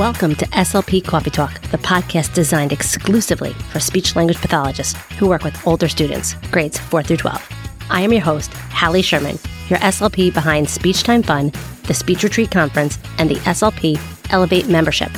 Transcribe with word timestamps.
Welcome 0.00 0.34
to 0.36 0.46
SLP 0.46 1.04
Coffee 1.04 1.28
Talk, 1.28 1.60
the 1.72 1.76
podcast 1.76 2.32
designed 2.32 2.72
exclusively 2.72 3.52
for 3.70 3.80
speech 3.80 4.16
language 4.16 4.38
pathologists 4.38 4.98
who 5.18 5.28
work 5.28 5.44
with 5.44 5.66
older 5.66 5.90
students, 5.90 6.36
grades 6.50 6.78
4 6.78 7.02
through 7.02 7.18
12. 7.18 7.48
I 7.90 8.00
am 8.00 8.10
your 8.10 8.22
host, 8.22 8.50
Hallie 8.70 9.02
Sherman, 9.02 9.38
your 9.68 9.78
SLP 9.80 10.32
behind 10.32 10.70
Speech 10.70 11.02
Time 11.02 11.22
Fun, 11.22 11.52
the 11.82 11.92
Speech 11.92 12.22
Retreat 12.22 12.50
Conference, 12.50 12.98
and 13.18 13.28
the 13.28 13.34
SLP 13.40 14.00
Elevate 14.32 14.68
membership. 14.68 15.10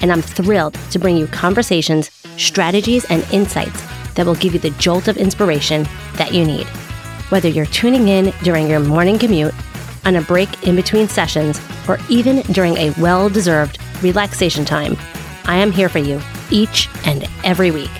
And 0.00 0.10
I'm 0.10 0.22
thrilled 0.22 0.72
to 0.90 0.98
bring 0.98 1.18
you 1.18 1.26
conversations, 1.26 2.10
strategies, 2.38 3.04
and 3.10 3.30
insights 3.34 3.82
that 4.14 4.24
will 4.24 4.36
give 4.36 4.54
you 4.54 4.58
the 4.58 4.70
jolt 4.70 5.06
of 5.06 5.18
inspiration 5.18 5.86
that 6.14 6.32
you 6.32 6.46
need. 6.46 6.66
Whether 7.28 7.50
you're 7.50 7.66
tuning 7.66 8.08
in 8.08 8.32
during 8.42 8.70
your 8.70 8.80
morning 8.80 9.18
commute, 9.18 9.52
on 10.06 10.16
a 10.16 10.22
break 10.22 10.66
in 10.66 10.76
between 10.76 11.08
sessions, 11.08 11.60
or 11.86 11.98
even 12.08 12.40
during 12.54 12.78
a 12.78 12.90
well 12.92 13.28
deserved 13.28 13.78
relaxation 14.02 14.64
time, 14.64 14.96
I 15.44 15.56
am 15.56 15.72
here 15.72 15.88
for 15.88 15.98
you 15.98 16.20
each 16.50 16.88
and 17.04 17.28
every 17.44 17.70
week. 17.70 17.90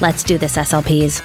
Let's 0.00 0.22
do 0.22 0.38
this, 0.38 0.56
SLPs. 0.56 1.22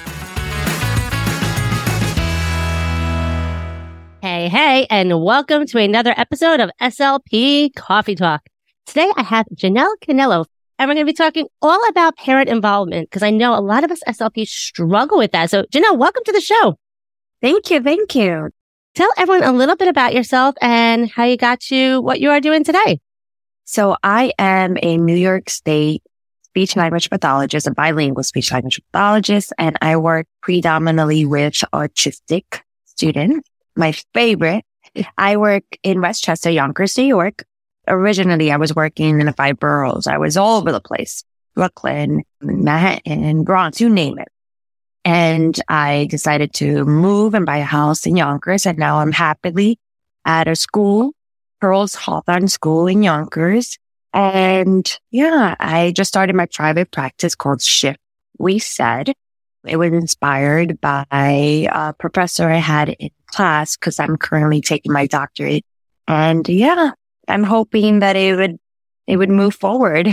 Hey, 4.22 4.48
hey, 4.48 4.86
and 4.88 5.22
welcome 5.22 5.66
to 5.66 5.78
another 5.78 6.14
episode 6.16 6.60
of 6.60 6.70
SLP 6.80 7.74
Coffee 7.74 8.14
Talk. 8.14 8.48
Today 8.86 9.10
I 9.16 9.22
have 9.22 9.46
Jeanelle 9.54 9.94
Canelo, 10.00 10.46
and 10.78 10.88
we're 10.88 10.94
going 10.94 11.06
to 11.06 11.12
be 11.12 11.12
talking 11.12 11.46
all 11.60 11.88
about 11.88 12.16
parent 12.16 12.48
involvement 12.48 13.10
because 13.10 13.22
I 13.22 13.30
know 13.30 13.54
a 13.54 13.60
lot 13.60 13.84
of 13.84 13.90
us 13.90 14.00
SLPs 14.08 14.48
struggle 14.48 15.18
with 15.18 15.32
that. 15.32 15.50
So, 15.50 15.64
Jeanelle, 15.72 15.98
welcome 15.98 16.24
to 16.24 16.32
the 16.32 16.40
show. 16.40 16.78
Thank 17.40 17.70
you. 17.70 17.82
Thank 17.82 18.14
you. 18.14 18.50
Tell 18.94 19.10
everyone 19.16 19.42
a 19.42 19.52
little 19.52 19.76
bit 19.76 19.88
about 19.88 20.14
yourself 20.14 20.54
and 20.60 21.10
how 21.10 21.24
you 21.24 21.36
got 21.36 21.60
to 21.60 22.00
what 22.00 22.20
you 22.20 22.30
are 22.30 22.40
doing 22.40 22.62
today. 22.64 23.00
So 23.72 23.96
I 24.02 24.34
am 24.38 24.76
a 24.82 24.98
New 24.98 25.16
York 25.16 25.48
State 25.48 26.02
speech 26.42 26.76
language 26.76 27.08
pathologist, 27.08 27.66
a 27.66 27.70
bilingual 27.70 28.22
speech 28.22 28.52
language 28.52 28.78
pathologist, 28.92 29.50
and 29.56 29.78
I 29.80 29.96
work 29.96 30.26
predominantly 30.42 31.24
with 31.24 31.54
autistic 31.72 32.60
students. 32.84 33.48
My 33.74 33.92
favorite, 34.12 34.66
I 35.16 35.38
work 35.38 35.64
in 35.82 36.02
Westchester, 36.02 36.50
Yonkers, 36.50 36.98
New 36.98 37.04
York. 37.04 37.46
Originally, 37.88 38.52
I 38.52 38.58
was 38.58 38.76
working 38.76 39.20
in 39.20 39.24
the 39.24 39.32
five 39.32 39.58
boroughs. 39.58 40.06
I 40.06 40.18
was 40.18 40.36
all 40.36 40.58
over 40.58 40.70
the 40.70 40.78
place. 40.78 41.24
Brooklyn, 41.54 42.24
Manhattan, 42.42 43.42
Bronx, 43.42 43.80
you 43.80 43.88
name 43.88 44.18
it. 44.18 44.28
And 45.06 45.58
I 45.66 46.08
decided 46.10 46.52
to 46.56 46.84
move 46.84 47.32
and 47.32 47.46
buy 47.46 47.56
a 47.56 47.64
house 47.64 48.04
in 48.04 48.16
Yonkers. 48.16 48.66
And 48.66 48.76
now 48.76 48.98
I'm 48.98 49.12
happily 49.12 49.78
at 50.26 50.46
a 50.46 50.56
school, 50.56 51.14
Pearls 51.62 51.94
Hawthorne 51.94 52.48
School 52.48 52.88
in 52.88 53.04
Yonkers. 53.04 53.78
And 54.12 54.98
yeah, 55.12 55.54
I 55.60 55.92
just 55.94 56.08
started 56.08 56.34
my 56.34 56.46
private 56.46 56.90
practice 56.90 57.36
called 57.36 57.62
Shift. 57.62 58.00
We 58.36 58.58
said 58.58 59.12
it 59.64 59.76
was 59.76 59.92
inspired 59.92 60.80
by 60.80 61.06
a 61.12 61.94
professor 62.00 62.50
I 62.50 62.56
had 62.56 62.88
in 62.88 63.10
class 63.26 63.76
because 63.76 64.00
I'm 64.00 64.16
currently 64.16 64.60
taking 64.60 64.92
my 64.92 65.06
doctorate. 65.06 65.64
And 66.08 66.48
yeah, 66.48 66.90
I'm 67.28 67.44
hoping 67.44 68.00
that 68.00 68.16
it 68.16 68.34
would, 68.34 68.58
it 69.06 69.18
would 69.18 69.30
move 69.30 69.54
forward. 69.54 70.08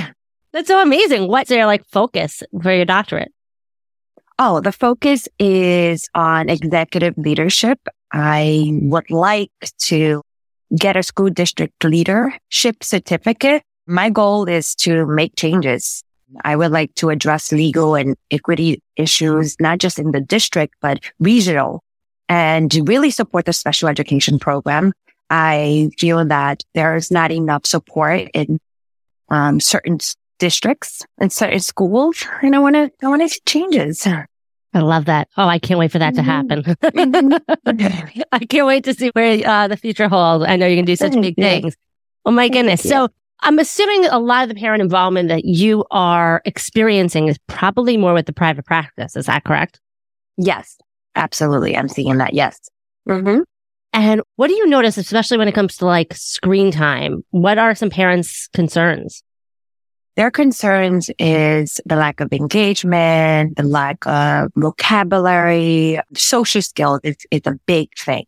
That's 0.53 0.67
so 0.67 0.79
amazing. 0.79 1.29
What's 1.29 1.49
your 1.49 1.65
like 1.65 1.83
focus 1.87 2.43
for 2.61 2.71
your 2.71 2.85
doctorate? 2.85 3.33
Oh, 4.37 4.59
the 4.59 4.71
focus 4.71 5.27
is 5.39 6.09
on 6.13 6.47
executive 6.47 7.17
leadership. 7.17 7.79
I 8.11 8.69
would 8.83 9.09
like 9.09 9.51
to 9.79 10.21
get 10.77 10.97
a 10.97 11.03
school 11.03 11.29
district 11.29 11.83
leadership 11.83 12.83
certificate. 12.83 13.63
My 13.87 14.09
goal 14.09 14.47
is 14.47 14.75
to 14.75 15.05
make 15.05 15.35
changes. 15.35 16.03
I 16.43 16.55
would 16.55 16.71
like 16.71 16.93
to 16.95 17.09
address 17.09 17.51
legal 17.51 17.95
and 17.95 18.15
equity 18.29 18.83
issues, 18.95 19.55
not 19.59 19.79
just 19.79 19.97
in 19.97 20.11
the 20.11 20.21
district, 20.21 20.75
but 20.81 20.99
regional 21.19 21.83
and 22.27 22.73
really 22.87 23.09
support 23.09 23.45
the 23.45 23.53
special 23.53 23.89
education 23.89 24.37
program. 24.37 24.93
I 25.31 25.89
feel 25.97 26.23
that 26.25 26.63
there's 26.73 27.11
not 27.11 27.31
enough 27.31 27.65
support 27.65 28.29
in 28.33 28.59
um, 29.29 29.59
certain 29.59 29.97
districts 30.37 31.05
and 31.17 31.31
certain 31.31 31.59
schools. 31.59 32.25
And 32.41 32.55
I 32.55 32.59
want 32.59 32.75
to, 32.75 32.91
I 33.03 33.07
want 33.09 33.21
to 33.23 33.29
see 33.29 33.39
changes. 33.45 34.07
I 34.73 34.79
love 34.79 35.05
that. 35.05 35.27
Oh, 35.35 35.47
I 35.47 35.57
can't 35.57 35.79
wait 35.79 35.91
for 35.91 35.99
that 35.99 36.13
to 36.15 36.21
happen. 36.21 36.63
I 38.31 38.39
can't 38.45 38.67
wait 38.67 38.83
to 38.83 38.93
see 38.93 39.09
where 39.13 39.47
uh, 39.47 39.67
the 39.67 39.77
future 39.77 40.07
holds. 40.07 40.45
I 40.47 40.55
know 40.55 40.67
you're 40.67 40.75
going 40.75 40.85
to 40.85 40.91
do 40.91 40.95
such 40.95 41.13
big 41.13 41.35
things. 41.35 41.75
Oh 42.25 42.31
my 42.31 42.49
goodness. 42.49 42.87
So 42.87 43.09
I'm 43.41 43.57
assuming 43.57 44.05
a 44.05 44.19
lot 44.19 44.43
of 44.43 44.49
the 44.49 44.55
parent 44.55 44.81
involvement 44.81 45.29
that 45.29 45.45
you 45.45 45.85
are 45.89 46.41
experiencing 46.45 47.29
is 47.29 47.37
probably 47.47 47.97
more 47.97 48.13
with 48.13 48.25
the 48.25 48.33
private 48.33 48.65
practice. 48.65 49.15
Is 49.15 49.25
that 49.25 49.43
correct? 49.43 49.79
Yes, 50.37 50.77
absolutely. 51.15 51.75
I'm 51.75 51.87
seeing 51.87 52.17
that. 52.17 52.33
Yes. 52.33 52.59
Mm-hmm. 53.07 53.41
And 53.93 54.21
what 54.35 54.49
do 54.49 54.53
you 54.53 54.67
notice, 54.67 54.97
especially 54.97 55.37
when 55.37 55.47
it 55.47 55.55
comes 55.55 55.77
to 55.77 55.85
like 55.85 56.13
screen 56.13 56.71
time? 56.71 57.23
What 57.31 57.57
are 57.57 57.73
some 57.73 57.89
parents' 57.89 58.47
concerns? 58.53 59.23
Their 60.19 60.31
concerns 60.31 61.09
is 61.17 61.79
the 61.85 61.95
lack 61.95 62.19
of 62.19 62.33
engagement, 62.33 63.55
the 63.55 63.63
lack 63.63 64.05
of 64.05 64.51
vocabulary, 64.53 65.97
social 66.13 66.61
skills 66.61 66.99
is, 67.05 67.15
is 67.31 67.43
a 67.45 67.57
big 67.65 67.97
thing. 67.97 68.25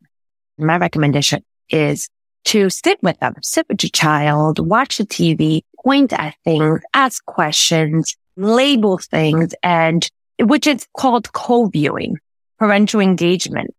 My 0.57 0.77
recommendation 0.77 1.43
is 1.69 2.07
to 2.45 2.69
sit 2.69 2.97
with 3.03 3.19
them, 3.19 3.33
sit 3.41 3.65
with 3.67 3.83
your 3.83 3.89
child, 3.89 4.65
watch 4.65 4.99
the 4.99 5.03
TV, 5.03 5.63
point 5.83 6.13
at 6.13 6.35
things, 6.45 6.79
ask 6.93 7.25
questions, 7.25 8.15
label 8.37 8.97
things, 8.97 9.53
and 9.61 10.09
which 10.39 10.67
is 10.67 10.87
called 10.95 11.33
co-viewing, 11.33 12.15
parental 12.57 13.01
engagement. 13.01 13.75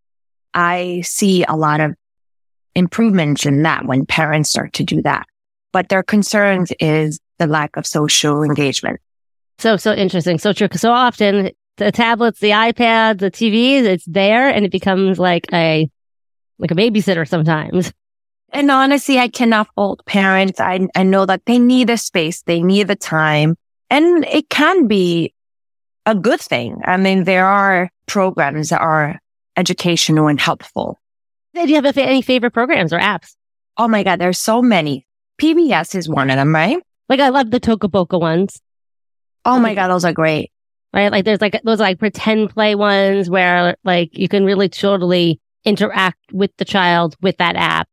I 0.53 1.00
see 1.03 1.44
a 1.44 1.56
lot 1.56 1.81
of 1.81 1.94
improvements 2.75 3.47
in 3.47 3.62
that 3.62 3.87
when 3.87 4.05
parents 4.05 4.50
start 4.50 4.75
to 4.75 4.85
do 4.85 5.00
that. 5.00 5.25
But 5.73 5.88
their 5.88 6.03
concerns 6.03 6.75
is 6.79 7.19
the 7.43 7.53
lack 7.53 7.77
of 7.77 7.87
social 7.87 8.43
engagement. 8.43 9.00
So, 9.59 9.77
so 9.77 9.93
interesting. 9.93 10.39
So 10.39 10.53
true. 10.53 10.69
So 10.73 10.93
often 10.93 11.50
the 11.77 11.93
tablets, 11.93 12.41
the 12.41 12.50
iPads, 12.50 13.19
the 13.19 13.31
TVs, 13.31 13.85
it's 13.85 14.05
there 14.06 14.49
and 14.49 14.65
it 14.65 14.73
becomes 14.73 15.19
like 15.19 15.47
a, 15.53 15.91
like 16.59 16.71
a 16.71 16.75
babysitter 16.75 17.27
sometimes. 17.29 17.93
And 18.53 18.71
honestly, 18.71 19.19
I 19.19 19.29
cannot 19.29 19.69
fault 19.75 20.05
parents. 20.05 20.61
I, 20.61 20.87
I 20.94 21.03
know 21.05 21.25
that 21.27 21.47
they 21.47 21.59
need 21.59 21.89
the 21.89 21.97
space. 21.97 22.43
They 22.43 22.62
need 22.62 22.89
the 22.89 22.97
time. 22.97 23.56
And 23.89 24.25
it 24.27 24.49
can 24.49 24.87
be 24.87 25.35
a 26.06 26.15
good 26.15 26.41
thing. 26.41 26.81
I 26.85 26.97
mean, 26.97 27.25
there 27.25 27.47
are 27.47 27.91
programs 28.06 28.69
that 28.69 28.81
are 28.81 29.19
educational 29.56 30.29
and 30.29 30.41
helpful. 30.41 30.99
Do 31.55 31.69
you 31.69 31.81
have 31.81 31.97
any 31.97 32.23
favorite 32.23 32.53
programs 32.53 32.93
or 32.93 32.99
apps? 32.99 33.35
Oh 33.77 33.89
my 33.89 34.03
God, 34.03 34.19
there's 34.19 34.39
so 34.39 34.61
many. 34.61 35.06
PBS 35.41 35.94
is 35.94 36.09
one 36.09 36.31
of 36.31 36.37
them, 36.37 36.55
right? 36.55 36.79
Like 37.12 37.20
I 37.20 37.29
love 37.29 37.50
the 37.50 37.61
Toca 37.61 37.91
Boca 37.91 38.17
ones. 38.17 38.59
Oh 39.44 39.61
my 39.61 39.75
God, 39.75 39.88
those 39.88 40.06
are 40.06 40.14
great. 40.14 40.50
Right? 40.94 41.12
Like 41.12 41.26
there's 41.26 41.43
like 41.43 41.61
those 41.62 41.79
like 41.79 41.99
pretend 41.99 42.49
play 42.49 42.75
ones 42.75 43.29
where 43.29 43.76
like 43.85 44.17
you 44.17 44.29
can 44.31 44.47
really 44.47 44.70
totally 44.70 45.38
interact 45.62 46.32
with 46.32 46.56
the 46.56 46.64
child 46.64 47.14
with 47.20 47.37
that 47.37 47.55
app. 47.55 47.87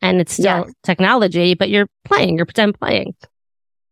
And 0.00 0.18
it's 0.18 0.32
still 0.32 0.64
yes. 0.64 0.72
technology, 0.82 1.52
but 1.52 1.68
you're 1.68 1.88
playing, 2.06 2.38
you're 2.38 2.46
pretend 2.46 2.80
playing. 2.80 3.14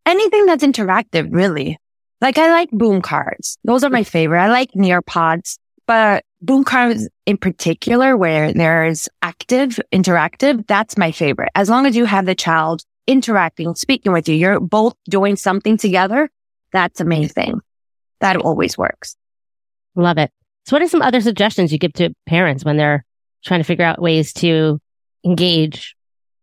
Anything 0.06 0.46
that's 0.46 0.64
interactive, 0.64 1.28
really. 1.30 1.78
Like 2.22 2.38
I 2.38 2.50
like 2.50 2.70
boom 2.70 3.02
cards. 3.02 3.58
Those 3.64 3.84
are 3.84 3.90
my 3.90 4.04
favorite. 4.04 4.40
I 4.40 4.48
like 4.48 4.72
Nearpods, 4.72 5.58
but 5.86 6.24
boom 6.40 6.64
cards 6.64 7.10
in 7.26 7.36
particular, 7.36 8.16
where 8.16 8.54
there's 8.54 9.06
active, 9.20 9.78
interactive, 9.92 10.66
that's 10.66 10.96
my 10.96 11.12
favorite. 11.12 11.50
As 11.54 11.68
long 11.68 11.84
as 11.84 11.94
you 11.94 12.06
have 12.06 12.24
the 12.24 12.34
child 12.34 12.86
interacting, 13.06 13.74
speaking 13.74 14.12
with 14.12 14.28
you, 14.28 14.34
you're 14.34 14.60
both 14.60 14.94
doing 15.08 15.36
something 15.36 15.76
together. 15.76 16.30
That's 16.72 17.00
amazing. 17.00 17.60
That 18.20 18.36
always 18.36 18.78
works. 18.78 19.16
Love 19.94 20.18
it. 20.18 20.30
So 20.64 20.76
what 20.76 20.82
are 20.82 20.88
some 20.88 21.02
other 21.02 21.20
suggestions 21.20 21.72
you 21.72 21.78
give 21.78 21.92
to 21.94 22.14
parents 22.26 22.64
when 22.64 22.76
they're 22.76 23.04
trying 23.44 23.60
to 23.60 23.64
figure 23.64 23.84
out 23.84 24.00
ways 24.00 24.32
to 24.34 24.80
engage 25.24 25.96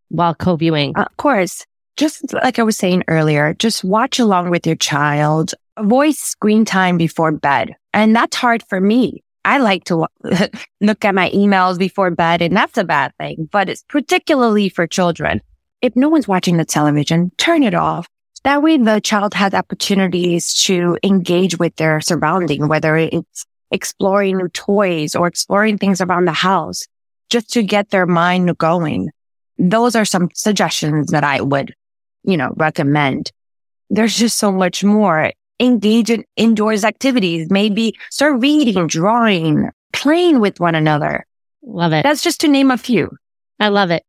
while 0.09 0.35
co-viewing? 0.35 0.95
Of 0.95 1.15
course. 1.17 1.65
Just 1.97 2.33
like 2.33 2.59
I 2.59 2.63
was 2.63 2.77
saying 2.77 3.03
earlier, 3.07 3.53
just 3.53 3.83
watch 3.83 4.19
along 4.19 4.49
with 4.49 4.65
your 4.65 4.75
child. 4.75 5.53
Avoid 5.77 6.15
screen 6.15 6.65
time 6.65 6.97
before 6.97 7.31
bed. 7.31 7.75
And 7.93 8.15
that's 8.15 8.37
hard 8.37 8.63
for 8.63 8.79
me. 8.79 9.23
I 9.45 9.57
like 9.57 9.85
to 9.85 10.07
look 10.81 11.05
at 11.05 11.15
my 11.15 11.29
emails 11.31 11.77
before 11.77 12.11
bed 12.11 12.41
and 12.41 12.55
that's 12.55 12.77
a 12.77 12.83
bad 12.83 13.13
thing, 13.17 13.49
but 13.51 13.69
it's 13.69 13.83
particularly 13.87 14.69
for 14.69 14.85
children. 14.85 15.41
If 15.81 15.95
no 15.95 16.09
one's 16.09 16.27
watching 16.27 16.57
the 16.57 16.65
television, 16.65 17.31
turn 17.37 17.63
it 17.63 17.73
off. 17.73 18.07
That 18.43 18.61
way 18.61 18.77
the 18.77 18.99
child 18.99 19.33
has 19.33 19.53
opportunities 19.53 20.53
to 20.65 20.97
engage 21.03 21.57
with 21.57 21.75
their 21.75 22.01
surrounding, 22.01 22.67
whether 22.67 22.95
it's 22.95 23.45
exploring 23.71 24.37
new 24.37 24.49
toys 24.49 25.15
or 25.15 25.27
exploring 25.27 25.77
things 25.77 26.01
around 26.01 26.25
the 26.25 26.33
house 26.33 26.85
just 27.29 27.51
to 27.53 27.63
get 27.63 27.89
their 27.89 28.05
mind 28.05 28.57
going. 28.57 29.09
Those 29.57 29.95
are 29.95 30.05
some 30.05 30.29
suggestions 30.33 31.11
that 31.11 31.23
I 31.23 31.41
would, 31.41 31.73
you 32.23 32.37
know, 32.37 32.53
recommend. 32.55 33.31
There's 33.89 34.17
just 34.17 34.37
so 34.37 34.51
much 34.51 34.83
more. 34.83 35.31
Engage 35.59 36.09
in 36.09 36.23
indoors 36.37 36.85
activities, 36.85 37.49
maybe 37.49 37.97
start 38.09 38.41
reading, 38.41 38.87
drawing, 38.87 39.69
playing 39.91 40.39
with 40.39 40.59
one 40.59 40.75
another. 40.75 41.25
Love 41.61 41.91
it. 41.91 42.03
That's 42.03 42.23
just 42.23 42.41
to 42.41 42.47
name 42.47 42.71
a 42.71 42.77
few. 42.77 43.11
I 43.59 43.67
love 43.67 43.91
it. 43.91 44.03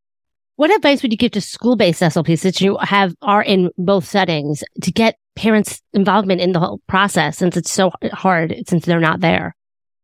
What 0.60 0.76
advice 0.76 1.00
would 1.00 1.10
you 1.10 1.16
give 1.16 1.32
to 1.32 1.40
school-based 1.40 2.02
SLPs 2.02 2.42
that 2.42 2.60
you 2.60 2.76
have 2.82 3.14
are 3.22 3.42
in 3.42 3.70
both 3.78 4.04
settings 4.04 4.62
to 4.82 4.92
get 4.92 5.16
parents' 5.34 5.80
involvement 5.94 6.42
in 6.42 6.52
the 6.52 6.60
whole 6.60 6.82
process 6.86 7.38
since 7.38 7.56
it's 7.56 7.72
so 7.72 7.90
hard 8.12 8.54
since 8.68 8.84
they're 8.84 9.00
not 9.00 9.20
there? 9.20 9.56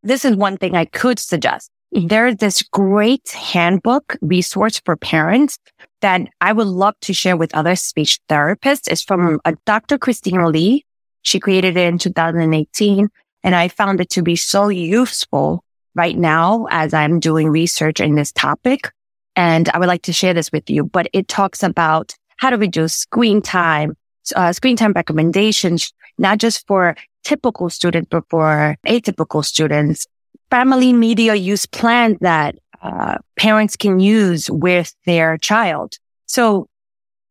This 0.02 0.24
is 0.24 0.34
one 0.34 0.56
thing 0.56 0.74
I 0.74 0.86
could 0.86 1.18
suggest. 1.18 1.70
Mm-hmm. 1.94 2.06
There's 2.06 2.36
this 2.36 2.62
great 2.62 3.28
handbook 3.32 4.16
resource 4.22 4.80
for 4.82 4.96
parents 4.96 5.58
that 6.00 6.22
I 6.40 6.54
would 6.54 6.68
love 6.68 6.94
to 7.02 7.12
share 7.12 7.36
with 7.36 7.54
other 7.54 7.76
speech 7.76 8.18
therapists. 8.30 8.90
It's 8.90 9.02
from 9.02 9.34
uh, 9.34 9.38
a 9.44 9.56
Dr. 9.66 9.98
Christina 9.98 10.48
Lee. 10.48 10.86
She 11.20 11.38
created 11.38 11.76
it 11.76 11.86
in 11.86 11.98
2018 11.98 13.10
and 13.44 13.54
I 13.54 13.68
found 13.68 14.00
it 14.00 14.08
to 14.08 14.22
be 14.22 14.36
so 14.36 14.68
useful 14.68 15.62
right 15.94 16.16
now 16.16 16.66
as 16.70 16.94
I'm 16.94 17.20
doing 17.20 17.50
research 17.50 18.00
in 18.00 18.14
this 18.14 18.32
topic. 18.32 18.90
And 19.36 19.68
I 19.68 19.78
would 19.78 19.88
like 19.88 20.02
to 20.02 20.12
share 20.12 20.34
this 20.34 20.50
with 20.50 20.68
you, 20.70 20.84
but 20.84 21.08
it 21.12 21.28
talks 21.28 21.62
about 21.62 22.14
how 22.38 22.50
to 22.50 22.56
reduce 22.56 22.94
screen 22.94 23.42
time, 23.42 23.96
uh, 24.34 24.52
screen 24.52 24.76
time 24.76 24.92
recommendations, 24.92 25.92
not 26.18 26.38
just 26.38 26.66
for 26.66 26.96
typical 27.22 27.68
students, 27.68 28.08
but 28.10 28.24
for 28.30 28.76
atypical 28.86 29.44
students, 29.44 30.06
family 30.50 30.92
media 30.92 31.34
use 31.34 31.66
plans 31.66 32.16
that 32.20 32.56
uh, 32.82 33.18
parents 33.38 33.76
can 33.76 34.00
use 34.00 34.50
with 34.50 34.94
their 35.04 35.36
child. 35.38 35.96
So 36.26 36.68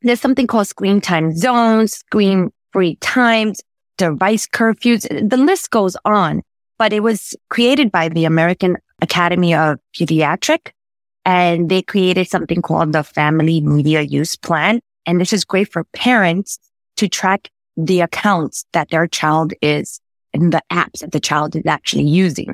there's 0.01 0.21
something 0.21 0.47
called 0.47 0.67
screen 0.67 1.01
time 1.01 1.35
zones, 1.35 1.93
screen 1.93 2.51
free 2.71 2.97
times, 2.97 3.61
device 3.97 4.47
curfews. 4.47 5.07
The 5.29 5.37
list 5.37 5.71
goes 5.71 5.95
on, 6.05 6.43
but 6.77 6.93
it 6.93 7.01
was 7.01 7.35
created 7.49 7.91
by 7.91 8.09
the 8.09 8.25
American 8.25 8.77
Academy 9.01 9.55
of 9.55 9.79
Pediatric 9.97 10.71
and 11.25 11.69
they 11.69 11.81
created 11.81 12.29
something 12.29 12.61
called 12.61 12.93
the 12.93 13.03
family 13.03 13.59
media 13.59 14.01
use 14.01 14.35
plan. 14.35 14.79
And 15.05 15.19
this 15.19 15.33
is 15.33 15.43
great 15.43 15.71
for 15.71 15.83
parents 15.85 16.59
to 16.97 17.09
track 17.09 17.49
the 17.75 18.01
accounts 18.01 18.65
that 18.71 18.89
their 18.89 19.07
child 19.07 19.53
is 19.61 19.99
and 20.33 20.53
the 20.53 20.61
apps 20.71 20.99
that 20.99 21.11
the 21.11 21.19
child 21.19 21.55
is 21.55 21.65
actually 21.65 22.03
using. 22.03 22.53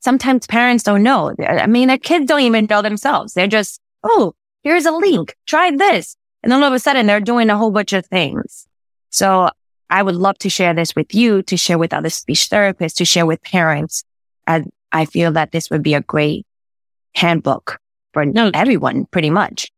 Sometimes 0.00 0.46
parents 0.46 0.84
don't 0.84 1.02
know. 1.02 1.34
I 1.46 1.66
mean, 1.66 1.88
their 1.88 1.98
kids 1.98 2.26
don't 2.26 2.40
even 2.40 2.66
know 2.68 2.82
themselves. 2.82 3.34
They're 3.34 3.46
just, 3.46 3.80
Oh, 4.02 4.34
here's 4.62 4.86
a 4.86 4.92
link. 4.92 5.34
Try 5.46 5.70
this. 5.74 6.16
And 6.42 6.52
then 6.52 6.62
all 6.62 6.68
of 6.68 6.74
a 6.74 6.78
sudden 6.78 7.06
they're 7.06 7.20
doing 7.20 7.50
a 7.50 7.56
whole 7.56 7.70
bunch 7.70 7.92
of 7.92 8.06
things. 8.06 8.66
So 9.10 9.50
I 9.90 10.02
would 10.02 10.14
love 10.14 10.38
to 10.38 10.48
share 10.48 10.72
this 10.72 10.94
with 10.94 11.14
you, 11.14 11.42
to 11.42 11.56
share 11.56 11.78
with 11.78 11.92
other 11.92 12.10
speech 12.10 12.48
therapists, 12.48 12.94
to 12.96 13.04
share 13.04 13.26
with 13.26 13.42
parents. 13.42 14.04
I, 14.46 14.64
I 14.92 15.04
feel 15.04 15.32
that 15.32 15.52
this 15.52 15.68
would 15.70 15.82
be 15.82 15.94
a 15.94 16.00
great 16.00 16.46
handbook 17.14 17.78
for 18.12 18.24
no, 18.24 18.50
everyone 18.54 19.06
pretty 19.06 19.30
much. 19.30 19.70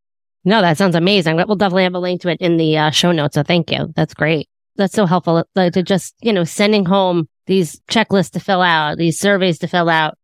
No, 0.45 0.61
that 0.61 0.77
sounds 0.77 0.97
amazing. 0.97 1.37
We'll 1.37 1.57
definitely 1.57 1.85
have 1.85 1.95
a 1.95 2.01
link 2.01 2.23
to 2.23 2.29
it 2.29 2.41
in 2.41 2.57
the 2.57 2.77
uh, 2.77 2.91
show 2.91 3.13
notes. 3.13 3.35
So 3.35 3.43
thank 3.43 3.71
you. 3.71 3.93
That's 3.95 4.15
great. 4.15 4.49
That's 4.77 4.95
so 4.95 5.07
helpful 5.07 5.45
to 5.55 5.83
just, 5.83 6.15
you 6.21 6.33
know, 6.33 6.45
sending 6.45 6.85
home 6.85 7.29
these 7.47 7.81
checklists 7.91 8.31
to 8.33 8.41
fill 8.41 8.63
out, 8.63 8.99
these 8.99 9.19
surveys 9.19 9.59
to 9.61 9.69
fill 9.69 9.89
out, 9.89 10.17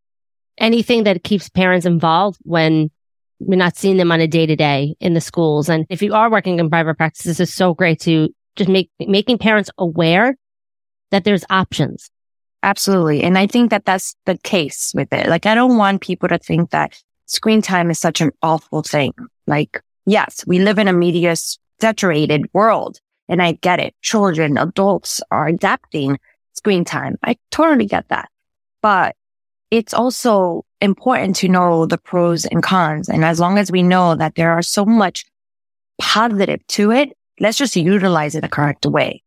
anything 0.57 1.05
that 1.05 1.23
keeps 1.23 1.49
parents 1.49 1.87
involved 1.87 2.39
when 2.43 2.91
we're 3.39 3.57
not 3.57 3.77
seeing 3.77 3.97
them 3.97 4.11
on 4.11 4.21
a 4.21 4.27
day 4.27 4.47
to 4.47 4.57
day 4.57 4.97
in 4.99 5.15
the 5.15 5.21
schools. 5.21 5.69
And 5.69 5.87
if 5.89 6.03
you 6.03 6.15
are 6.15 6.31
working 6.31 6.59
in 6.59 6.71
private 6.71 6.97
practice, 6.97 7.25
this 7.25 7.41
is 7.41 7.55
so 7.55 7.75
great 7.75 8.01
to 8.01 8.35
just 8.57 8.69
make, 8.69 8.91
making 8.99 9.39
parents 9.39 9.71
aware 9.79 10.37
that 11.11 11.25
there's 11.25 11.45
options. 11.49 12.11
Absolutely. 12.65 13.23
And 13.23 13.39
I 13.39 13.47
think 13.47 13.71
that 13.71 13.85
that's 13.85 14.17
the 14.27 14.37
case 14.39 14.93
with 14.95 15.13
it. 15.13 15.29
Like, 15.29 15.47
I 15.47 15.55
don't 15.55 15.77
want 15.77 16.01
people 16.01 16.29
to 16.29 16.39
think 16.39 16.71
that 16.71 17.01
screen 17.29 17.63
time 17.63 17.91
is 17.91 17.99
such 18.01 18.21
an 18.21 18.33
awful 18.43 18.83
thing. 18.83 19.13
Like, 19.47 19.81
yes, 20.07 20.45
we 20.47 20.59
live 20.59 20.79
in 20.79 20.89
a 20.89 20.93
media 20.93 21.37
saturated 21.81 22.47
world 22.53 22.99
and 23.29 23.41
I 23.41 23.53
get 23.53 23.79
it. 23.79 23.95
Children, 24.03 24.59
adults 24.59 25.21
are 25.31 25.47
adapting 25.47 26.19
screen 26.55 26.85
time. 26.85 27.17
I 27.23 27.37
totally 27.51 27.87
get 27.87 28.09
that. 28.09 28.29
But 28.83 29.15
it's 29.71 29.95
also 29.95 30.65
important 30.81 31.37
to 31.37 31.49
know 31.49 31.87
the 31.87 31.99
pros 31.99 32.47
and 32.47 32.63
cons. 32.63 33.09
And 33.09 33.25
as 33.25 33.39
long 33.39 33.59
as 33.59 33.71
we 33.71 33.83
know 33.83 34.15
that 34.15 34.35
there 34.35 34.53
are 34.53 34.63
so 34.63 34.85
much 34.85 35.25
positive 36.01 36.67
to 36.69 36.91
it, 36.91 37.17
let's 37.39 37.59
just 37.59 37.77
utilize 37.77 38.35
it 38.35 38.41
the 38.41 38.49
correct 38.49 38.87
way. 38.87 39.23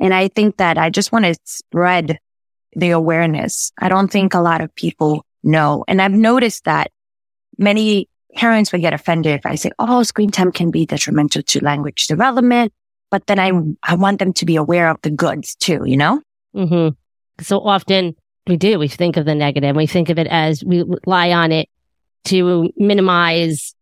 And 0.00 0.12
I 0.12 0.28
think 0.28 0.56
that 0.56 0.78
I 0.78 0.90
just 0.90 1.12
want 1.12 1.26
to 1.26 1.36
spread 1.44 2.18
the 2.74 2.90
awareness. 2.90 3.72
I 3.78 3.88
don't 3.88 4.10
think 4.10 4.34
a 4.34 4.40
lot 4.40 4.60
of 4.60 4.74
people 4.74 5.24
know. 5.42 5.84
And 5.86 6.02
I've 6.02 6.12
noticed 6.12 6.64
that 6.64 6.90
many 7.58 8.08
parents 8.34 8.72
would 8.72 8.80
get 8.80 8.92
offended 8.92 9.34
if 9.34 9.46
I 9.46 9.54
say, 9.54 9.70
Oh, 9.78 10.02
screen 10.02 10.30
time 10.30 10.52
can 10.52 10.70
be 10.70 10.86
detrimental 10.86 11.42
to 11.42 11.64
language 11.64 12.06
development. 12.06 12.72
But 13.10 13.26
then 13.26 13.38
I, 13.38 13.52
I 13.82 13.94
want 13.94 14.18
them 14.18 14.32
to 14.32 14.46
be 14.46 14.56
aware 14.56 14.88
of 14.88 14.96
the 15.02 15.10
goods 15.10 15.54
too, 15.56 15.82
you 15.84 15.96
know? 15.96 16.22
Mm-hmm. 16.56 16.94
So 17.42 17.60
often 17.60 18.16
we 18.46 18.56
do, 18.56 18.78
we 18.78 18.88
think 18.88 19.16
of 19.16 19.26
the 19.26 19.34
negative. 19.34 19.76
We 19.76 19.86
think 19.86 20.08
of 20.08 20.18
it 20.18 20.26
as 20.28 20.64
we 20.64 20.82
rely 20.82 21.30
on 21.32 21.52
it 21.52 21.68
to 22.24 22.70
minimize 22.76 23.74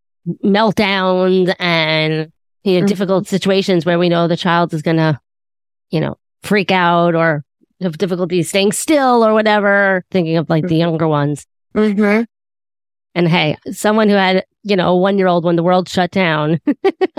meltdowns 0.44 1.54
and, 1.58 2.32
you 2.64 2.74
know, 2.74 2.78
mm-hmm. 2.80 2.86
difficult 2.86 3.28
situations 3.28 3.86
where 3.86 3.98
we 3.98 4.08
know 4.08 4.28
the 4.28 4.36
child 4.36 4.74
is 4.74 4.82
going 4.82 4.96
to, 4.96 5.18
you 5.90 6.00
know, 6.00 6.16
freak 6.42 6.70
out 6.70 7.14
or 7.14 7.44
have 7.80 7.98
difficulty 7.98 8.42
staying 8.42 8.72
still 8.72 9.24
or 9.24 9.32
whatever, 9.32 10.04
thinking 10.10 10.36
of 10.36 10.50
like 10.50 10.64
mm-hmm. 10.64 10.68
the 10.68 10.76
younger 10.76 11.08
ones. 11.08 11.46
Mm-hmm. 11.74 12.24
And 13.14 13.28
hey, 13.28 13.56
someone 13.72 14.08
who 14.08 14.14
had, 14.14 14.44
you 14.62 14.76
know, 14.76 14.92
a 14.92 14.96
one 14.96 15.18
year 15.18 15.26
old 15.26 15.44
when 15.44 15.56
the 15.56 15.62
world 15.62 15.88
shut 15.88 16.10
down. 16.10 16.60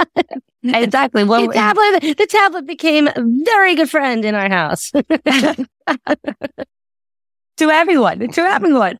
exactly. 0.64 1.24
Well, 1.24 1.48
the 1.48 1.54
tablet, 1.54 2.18
the 2.18 2.28
tablet 2.28 2.66
became 2.66 3.08
a 3.08 3.14
very 3.18 3.76
good 3.76 3.90
friend 3.90 4.24
in 4.24 4.36
our 4.36 4.50
house. 4.50 4.92
to 4.92 5.68
everyone, 7.60 8.20
to 8.30 8.42
everyone. 8.42 8.98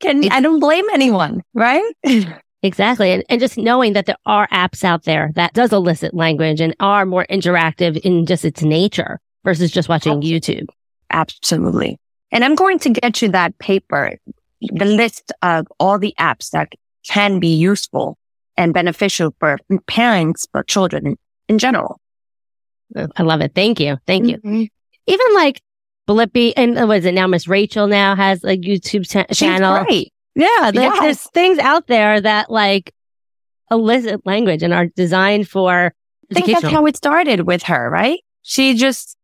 Can, 0.00 0.30
I 0.30 0.40
don't 0.40 0.60
blame 0.60 0.84
anyone, 0.92 1.42
right? 1.54 1.92
Exactly. 2.62 3.12
And, 3.12 3.22
and 3.28 3.40
just 3.40 3.56
knowing 3.56 3.92
that 3.92 4.06
there 4.06 4.16
are 4.26 4.48
apps 4.48 4.82
out 4.82 5.04
there 5.04 5.30
that 5.36 5.52
does 5.52 5.72
elicit 5.72 6.14
language 6.14 6.60
and 6.60 6.74
are 6.80 7.06
more 7.06 7.24
interactive 7.30 7.96
in 7.98 8.26
just 8.26 8.44
its 8.44 8.62
nature 8.62 9.20
versus 9.44 9.70
just 9.70 9.88
watching 9.88 10.20
YouTube. 10.20 10.66
Absolutely. 11.12 12.00
And 12.32 12.44
I'm 12.44 12.56
going 12.56 12.80
to 12.80 12.90
get 12.90 13.22
you 13.22 13.28
that 13.28 13.56
paper, 13.58 14.18
the 14.60 14.84
list 14.84 15.32
of 15.42 15.66
all 15.78 15.98
the 15.98 16.14
apps 16.18 16.50
that 16.50 16.72
can 17.06 17.40
be 17.40 17.54
useful 17.54 18.18
and 18.56 18.72
beneficial 18.72 19.34
for 19.38 19.58
parents, 19.86 20.46
for 20.50 20.62
children 20.62 21.16
in 21.48 21.58
general. 21.58 22.00
I 23.16 23.22
love 23.22 23.40
it. 23.40 23.52
Thank 23.54 23.80
you. 23.80 23.98
Thank 24.06 24.26
you. 24.28 24.38
Mm-hmm. 24.38 24.64
Even 25.06 25.34
like 25.34 25.60
Blippi 26.08 26.52
and 26.56 26.78
uh, 26.78 26.86
what 26.86 26.98
is 26.98 27.04
it 27.04 27.14
now? 27.14 27.26
Miss 27.26 27.48
Rachel 27.48 27.86
now 27.86 28.14
has 28.14 28.44
a 28.44 28.56
YouTube 28.56 29.08
cha- 29.08 29.32
channel. 29.34 29.84
Great. 29.84 30.12
Yeah. 30.34 30.70
There's, 30.72 30.74
yes. 30.74 31.00
there's 31.00 31.22
things 31.30 31.58
out 31.58 31.86
there 31.88 32.20
that 32.20 32.50
like 32.50 32.94
elicit 33.70 34.24
language 34.24 34.62
and 34.62 34.72
are 34.72 34.86
designed 34.86 35.48
for 35.48 35.92
I 36.30 36.34
think 36.34 36.46
that's 36.46 36.72
how 36.72 36.86
it 36.86 36.96
started 36.96 37.40
with 37.40 37.64
her, 37.64 37.88
right? 37.90 38.20
She 38.42 38.74
just 38.74 39.16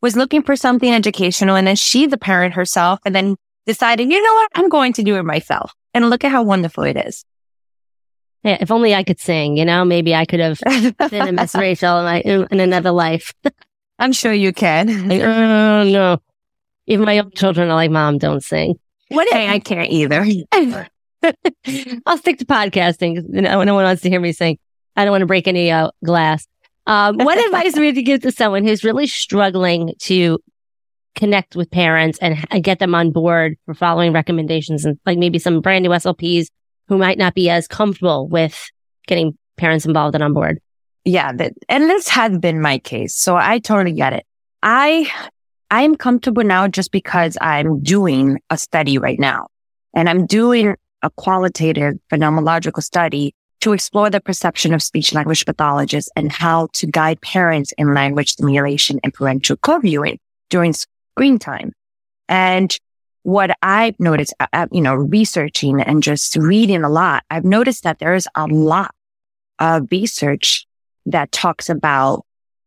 was 0.00 0.16
looking 0.16 0.42
for 0.42 0.56
something 0.56 0.92
educational 0.92 1.56
and 1.56 1.66
then 1.66 1.76
she's 1.76 2.12
a 2.12 2.18
parent 2.18 2.54
herself 2.54 3.00
and 3.04 3.14
then 3.14 3.36
decided, 3.66 4.10
you 4.10 4.22
know 4.22 4.34
what? 4.34 4.50
I'm 4.54 4.68
going 4.68 4.92
to 4.94 5.02
do 5.02 5.16
it 5.16 5.24
myself. 5.24 5.72
And 5.94 6.08
look 6.10 6.24
at 6.24 6.30
how 6.30 6.42
wonderful 6.42 6.84
it 6.84 6.96
is. 6.96 7.24
Yeah, 8.42 8.58
if 8.60 8.70
only 8.70 8.94
I 8.94 9.02
could 9.02 9.18
sing, 9.18 9.56
you 9.56 9.64
know, 9.64 9.84
maybe 9.84 10.14
I 10.14 10.24
could 10.24 10.40
have 10.40 10.60
been 11.10 11.28
a 11.28 11.32
Miss 11.32 11.54
Rachel 11.56 11.98
in, 11.98 12.04
my, 12.04 12.20
in 12.20 12.60
another 12.60 12.92
life. 12.92 13.34
I'm 13.98 14.12
sure 14.12 14.32
you 14.32 14.52
can. 14.52 14.88
Like, 15.08 15.22
oh, 15.22 15.84
no. 15.84 16.18
Even 16.86 17.06
my 17.06 17.18
own 17.18 17.32
children 17.32 17.68
are 17.68 17.74
like, 17.74 17.90
Mom, 17.90 18.18
don't 18.18 18.44
sing. 18.44 18.76
What 19.08 19.28
hey, 19.32 19.48
I 19.48 19.58
can't 19.58 19.90
either. 19.90 20.24
I'll 22.06 22.18
stick 22.18 22.38
to 22.38 22.44
podcasting. 22.44 23.22
You 23.32 23.42
know, 23.42 23.62
no 23.64 23.74
one 23.74 23.84
wants 23.84 24.02
to 24.02 24.10
hear 24.10 24.20
me 24.20 24.32
sing. 24.32 24.58
I 24.94 25.04
don't 25.04 25.12
want 25.12 25.22
to 25.22 25.26
break 25.26 25.48
any 25.48 25.70
uh, 25.70 25.90
glass. 26.04 26.46
Um, 26.86 27.16
what 27.16 27.44
advice 27.44 27.74
would 27.74 27.96
you 27.96 28.02
give 28.02 28.20
to 28.22 28.30
someone 28.30 28.64
who's 28.64 28.84
really 28.84 29.08
struggling 29.08 29.94
to 30.02 30.38
connect 31.16 31.56
with 31.56 31.70
parents 31.70 32.18
and, 32.20 32.36
get 32.62 32.78
them 32.78 32.94
on 32.94 33.10
board 33.10 33.56
for 33.64 33.74
following 33.74 34.12
recommendations 34.12 34.84
and 34.84 34.98
like 35.04 35.18
maybe 35.18 35.38
some 35.38 35.60
brand 35.60 35.82
new 35.82 35.90
SLPs 35.90 36.46
who 36.88 36.98
might 36.98 37.18
not 37.18 37.34
be 37.34 37.50
as 37.50 37.66
comfortable 37.66 38.28
with 38.28 38.70
getting 39.06 39.36
parents 39.56 39.84
involved 39.86 40.14
and 40.14 40.22
on 40.22 40.32
board? 40.32 40.60
Yeah. 41.04 41.32
That, 41.32 41.52
and 41.68 41.84
this 41.90 42.08
has 42.08 42.38
been 42.38 42.60
my 42.60 42.78
case. 42.78 43.14
So 43.16 43.36
I 43.36 43.58
totally 43.58 43.92
get 43.92 44.12
it. 44.12 44.24
I, 44.62 45.10
I'm 45.70 45.96
comfortable 45.96 46.44
now 46.44 46.68
just 46.68 46.92
because 46.92 47.36
I'm 47.40 47.82
doing 47.82 48.38
a 48.50 48.56
study 48.56 48.98
right 48.98 49.18
now 49.18 49.48
and 49.94 50.08
I'm 50.08 50.26
doing 50.26 50.76
a 51.02 51.10
qualitative 51.10 51.94
phenomenological 52.12 52.82
study 52.82 53.34
to 53.60 53.72
explore 53.72 54.10
the 54.10 54.20
perception 54.20 54.74
of 54.74 54.82
speech 54.82 55.12
language 55.12 55.44
pathologists 55.44 56.10
and 56.14 56.30
how 56.30 56.68
to 56.74 56.86
guide 56.86 57.20
parents 57.20 57.72
in 57.78 57.94
language 57.94 58.32
stimulation 58.32 59.00
and 59.02 59.12
parental 59.12 59.56
co-viewing 59.56 60.18
during 60.50 60.72
screen 61.16 61.38
time. 61.38 61.72
And 62.28 62.76
what 63.22 63.56
I've 63.62 63.98
noticed, 63.98 64.34
uh, 64.38 64.46
uh, 64.52 64.66
you 64.70 64.82
know, 64.82 64.94
researching 64.94 65.80
and 65.80 66.02
just 66.02 66.36
reading 66.36 66.84
a 66.84 66.90
lot, 66.90 67.24
I've 67.30 67.44
noticed 67.44 67.84
that 67.84 67.98
there 67.98 68.14
is 68.14 68.28
a 68.34 68.46
lot 68.46 68.94
of 69.58 69.88
research 69.90 70.66
that 71.06 71.32
talks 71.32 71.70
about 71.70 72.24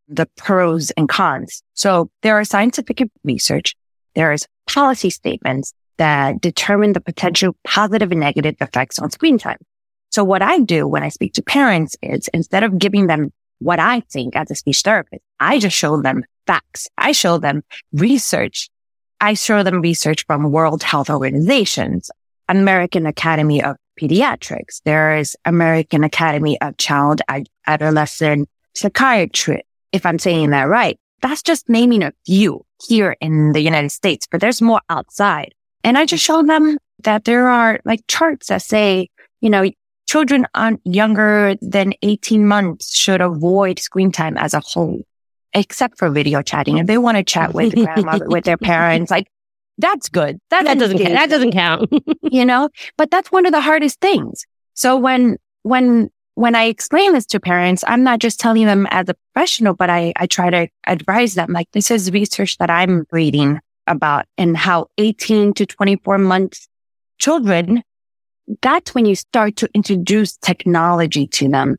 the 0.07 0.27
pros 0.35 0.89
and 0.91 1.07
cons. 1.07 1.61
So 1.75 2.09
there 2.23 2.39
are 2.39 2.43
scientific 2.43 3.07
research. 3.23 3.75
There 4.15 4.33
is 4.33 4.47
policy 4.65 5.11
statements 5.11 5.73
that 5.97 6.41
determine 6.41 6.93
the 6.93 7.01
potential 7.01 7.55
positive 7.63 8.11
and 8.11 8.19
negative 8.19 8.55
effects 8.59 8.97
on 8.97 9.11
screen 9.11 9.37
time. 9.37 9.59
So 10.09 10.23
what 10.23 10.41
I 10.41 10.59
do 10.59 10.87
when 10.87 11.03
I 11.03 11.09
speak 11.09 11.33
to 11.33 11.43
parents 11.43 11.95
is 12.01 12.27
instead 12.33 12.63
of 12.63 12.79
giving 12.79 13.05
them 13.05 13.31
what 13.59 13.79
I 13.79 14.01
think 14.01 14.35
as 14.35 14.51
a 14.51 14.55
speech 14.55 14.81
therapist, 14.81 15.21
I 15.39 15.59
just 15.59 15.75
show 15.75 16.01
them 16.01 16.23
facts. 16.47 16.87
I 16.97 17.11
show 17.11 17.37
them 17.37 17.63
research. 17.93 18.69
I 19.21 19.33
show 19.33 19.63
them 19.63 19.81
research 19.81 20.25
from 20.25 20.51
World 20.51 20.81
Health 20.81 21.09
Organizations, 21.09 22.09
American 22.47 23.05
Academy 23.05 23.61
of 23.61 23.75
Pediatrics. 23.99 24.81
There 24.85 25.17
is 25.17 25.35
American 25.45 26.03
Academy 26.03 26.59
of 26.61 26.77
Child 26.77 27.21
Adolescent 27.67 28.49
Psychiatry. 28.73 29.63
If 29.91 30.05
I'm 30.05 30.19
saying 30.19 30.51
that 30.51 30.69
right, 30.69 30.97
that's 31.21 31.41
just 31.41 31.67
naming 31.67 32.03
a 32.03 32.13
few 32.25 32.65
here 32.87 33.15
in 33.19 33.51
the 33.51 33.59
United 33.59 33.91
States, 33.91 34.27
but 34.29 34.39
there's 34.39 34.61
more 34.61 34.81
outside. 34.89 35.53
And 35.83 35.97
I 35.97 36.05
just 36.05 36.23
show 36.23 36.43
them 36.43 36.77
that 37.03 37.25
there 37.25 37.49
are 37.49 37.79
like 37.85 38.01
charts 38.07 38.47
that 38.47 38.61
say, 38.61 39.09
you 39.41 39.49
know, 39.49 39.69
children 40.09 40.47
younger 40.85 41.55
than 41.61 41.93
18 42.01 42.47
months 42.47 42.95
should 42.95 43.21
avoid 43.21 43.77
screen 43.77 44.11
time 44.11 44.37
as 44.37 44.55
a 44.55 44.59
whole, 44.59 45.03
except 45.53 45.99
for 45.99 46.09
video 46.09 46.41
chatting. 46.41 46.79
If 46.79 46.87
they 46.87 46.97
want 46.97 47.17
to 47.17 47.23
chat 47.23 47.53
with 47.53 47.75
grandmother, 47.75 48.27
with 48.27 48.43
their 48.43 48.57
parents, 48.57 49.11
like 49.11 49.27
that's 49.77 50.09
good. 50.09 50.39
That, 50.49 50.65
that 50.65 50.79
doesn't 50.79 50.97
count. 50.97 51.13
That 51.13 51.29
doesn't 51.29 51.51
count. 51.51 51.93
you 52.23 52.43
know, 52.43 52.69
but 52.97 53.11
that's 53.11 53.31
one 53.31 53.45
of 53.45 53.51
the 53.51 53.61
hardest 53.61 54.01
things. 54.01 54.45
So 54.73 54.97
when, 54.97 55.37
when, 55.61 56.09
when 56.33 56.55
I 56.55 56.63
explain 56.63 57.13
this 57.13 57.27
to 57.27 57.39
parents, 57.39 57.83
I'm 57.85 58.03
not 58.03 58.17
just 58.17 58.39
telling 58.39 58.65
them 58.65 58.87
as 58.89 59.09
a 59.09 59.13
professional, 59.13 59.75
but 59.75 59.91
I, 59.91 60.11
I 60.15 60.25
try 60.25 60.49
to 60.49 60.67
advise 60.87 61.35
them 61.35 61.53
like 61.53 61.69
this 61.71 61.91
is 61.91 62.11
research 62.11 62.57
that 62.57 62.71
I'm 62.71 63.05
reading 63.11 63.59
about 63.85 64.25
and 64.39 64.57
how 64.57 64.87
18 64.97 65.53
to 65.53 65.67
24 65.67 66.17
months 66.17 66.67
children 67.19 67.83
that's 68.61 68.95
when 68.95 69.05
you 69.05 69.15
start 69.15 69.55
to 69.57 69.69
introduce 69.73 70.37
technology 70.37 71.27
to 71.27 71.49
them. 71.49 71.77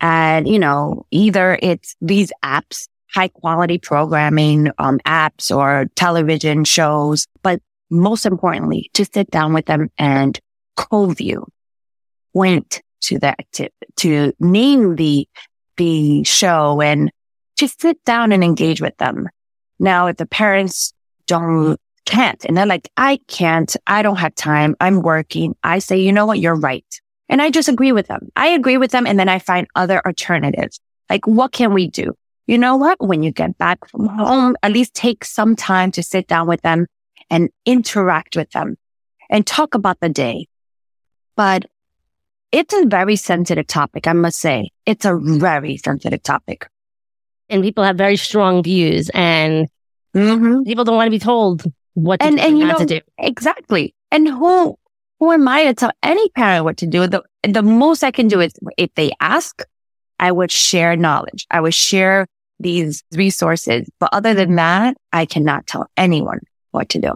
And, 0.00 0.48
you 0.48 0.58
know, 0.58 1.06
either 1.10 1.58
it's 1.62 1.96
these 2.00 2.32
apps, 2.44 2.88
high 3.12 3.28
quality 3.28 3.78
programming, 3.78 4.70
um, 4.78 4.98
apps 5.00 5.54
or 5.54 5.86
television 5.96 6.64
shows, 6.64 7.26
but 7.42 7.60
most 7.90 8.24
importantly, 8.24 8.90
to 8.94 9.04
sit 9.04 9.30
down 9.30 9.52
with 9.52 9.66
them 9.66 9.90
and 9.98 10.38
co-view, 10.76 11.46
point 12.32 12.82
to 13.02 13.18
the 13.18 13.28
activity, 13.28 13.74
to 13.96 14.32
name 14.38 14.96
the, 14.96 15.28
the 15.76 16.22
show 16.24 16.80
and 16.80 17.10
to 17.56 17.68
sit 17.68 18.02
down 18.04 18.32
and 18.32 18.44
engage 18.44 18.80
with 18.80 18.96
them. 18.98 19.28
Now, 19.78 20.06
if 20.06 20.16
the 20.16 20.26
parents 20.26 20.92
don't 21.26 21.78
can't. 22.06 22.44
And 22.44 22.56
they're 22.56 22.66
like, 22.66 22.90
I 22.96 23.18
can't. 23.28 23.74
I 23.86 24.02
don't 24.02 24.16
have 24.16 24.34
time. 24.34 24.76
I'm 24.80 25.02
working. 25.02 25.54
I 25.62 25.78
say, 25.78 25.98
you 25.98 26.12
know 26.12 26.26
what? 26.26 26.40
You're 26.40 26.54
right. 26.54 26.84
And 27.28 27.40
I 27.40 27.50
just 27.50 27.68
agree 27.68 27.92
with 27.92 28.08
them. 28.08 28.28
I 28.34 28.48
agree 28.48 28.76
with 28.76 28.90
them. 28.90 29.06
And 29.06 29.18
then 29.18 29.28
I 29.28 29.38
find 29.38 29.66
other 29.74 30.04
alternatives. 30.04 30.80
Like, 31.08 31.26
what 31.26 31.52
can 31.52 31.72
we 31.72 31.88
do? 31.88 32.14
You 32.46 32.58
know 32.58 32.76
what? 32.76 33.00
When 33.00 33.22
you 33.22 33.30
get 33.30 33.56
back 33.58 33.88
from 33.88 34.06
home, 34.06 34.56
at 34.62 34.72
least 34.72 34.94
take 34.94 35.24
some 35.24 35.54
time 35.54 35.92
to 35.92 36.02
sit 36.02 36.26
down 36.26 36.48
with 36.48 36.62
them 36.62 36.86
and 37.30 37.50
interact 37.64 38.36
with 38.36 38.50
them 38.50 38.76
and 39.30 39.46
talk 39.46 39.74
about 39.74 40.00
the 40.00 40.08
day. 40.08 40.48
But 41.36 41.66
it's 42.50 42.74
a 42.74 42.86
very 42.86 43.14
sensitive 43.14 43.68
topic. 43.68 44.08
I 44.08 44.12
must 44.12 44.40
say 44.40 44.70
it's 44.84 45.04
a 45.04 45.16
very 45.16 45.76
sensitive 45.76 46.22
topic. 46.22 46.66
And 47.48 47.62
people 47.62 47.84
have 47.84 47.96
very 47.96 48.16
strong 48.16 48.62
views 48.62 49.10
and 49.14 49.68
mm-hmm. 50.14 50.62
people 50.64 50.84
don't 50.84 50.96
want 50.96 51.06
to 51.06 51.12
be 51.12 51.20
told 51.20 51.64
what 51.94 52.22
and, 52.22 52.38
and 52.38 52.58
you 52.58 52.66
know, 52.66 52.78
to 52.78 52.86
do. 52.86 53.00
Exactly. 53.18 53.94
And 54.10 54.28
who, 54.28 54.78
who 55.18 55.32
am 55.32 55.46
I 55.48 55.64
to 55.64 55.74
tell 55.74 55.92
any 56.02 56.28
parent 56.30 56.64
what 56.64 56.76
to 56.78 56.86
do? 56.86 57.06
The, 57.06 57.22
the 57.42 57.62
most 57.62 58.02
I 58.02 58.10
can 58.10 58.28
do 58.28 58.40
is 58.40 58.52
if 58.76 58.94
they 58.94 59.12
ask, 59.20 59.62
I 60.18 60.32
would 60.32 60.50
share 60.50 60.96
knowledge. 60.96 61.46
I 61.50 61.60
would 61.60 61.74
share 61.74 62.26
these 62.58 63.02
resources. 63.12 63.88
But 63.98 64.10
other 64.12 64.34
than 64.34 64.56
that, 64.56 64.96
I 65.12 65.26
cannot 65.26 65.66
tell 65.66 65.86
anyone 65.96 66.40
what 66.70 66.90
to 66.90 67.00
do. 67.00 67.14